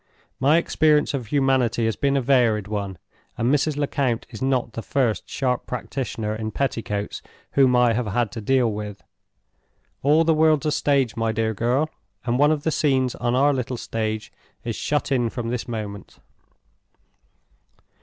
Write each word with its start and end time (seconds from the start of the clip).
My 0.39 0.57
experience 0.57 1.13
of 1.13 1.27
humanity 1.27 1.85
has 1.85 1.95
been 1.95 2.17
a 2.17 2.23
varied 2.23 2.67
one, 2.67 2.97
and 3.37 3.53
Mrs. 3.53 3.77
Lecount 3.77 4.25
is 4.31 4.41
not 4.41 4.73
the 4.73 4.81
first 4.81 5.29
sharp 5.29 5.67
practitioner 5.67 6.33
in 6.35 6.49
petticoats 6.49 7.21
whom 7.51 7.75
I 7.75 7.93
have 7.93 8.07
had 8.07 8.31
to 8.31 8.41
deal 8.41 8.71
with. 8.71 9.03
All 10.01 10.23
the 10.23 10.33
world's 10.33 10.65
a 10.65 10.71
stage, 10.71 11.15
my 11.15 11.31
dear 11.31 11.53
girl, 11.53 11.87
and 12.25 12.39
one 12.39 12.49
of 12.51 12.63
the 12.63 12.71
scenes 12.71 13.13
on 13.13 13.35
our 13.35 13.53
little 13.53 13.77
stage 13.77 14.31
is 14.63 14.75
shut 14.75 15.11
in 15.11 15.29
from 15.29 15.49
this 15.49 15.67
moment." 15.67 16.17